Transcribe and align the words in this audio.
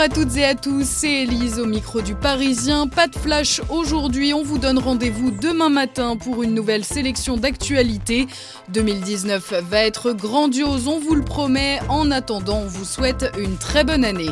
à 0.00 0.08
toutes 0.08 0.34
et 0.38 0.46
à 0.46 0.54
tous, 0.54 0.86
c'est 0.86 1.24
Elise 1.24 1.58
au 1.58 1.66
micro 1.66 2.00
du 2.00 2.14
Parisien. 2.14 2.86
Pas 2.86 3.06
de 3.06 3.14
flash 3.16 3.60
aujourd'hui, 3.68 4.32
on 4.32 4.42
vous 4.42 4.56
donne 4.56 4.78
rendez-vous 4.78 5.30
demain 5.30 5.68
matin 5.68 6.16
pour 6.16 6.42
une 6.42 6.54
nouvelle 6.54 6.84
sélection 6.84 7.36
d'actualités. 7.36 8.26
2019 8.70 9.52
va 9.68 9.80
être 9.80 10.12
grandiose, 10.12 10.88
on 10.88 10.98
vous 10.98 11.14
le 11.14 11.22
promet. 11.22 11.80
En 11.90 12.10
attendant, 12.10 12.60
on 12.60 12.66
vous 12.66 12.86
souhaite 12.86 13.30
une 13.38 13.58
très 13.58 13.84
bonne 13.84 14.06
année. 14.06 14.30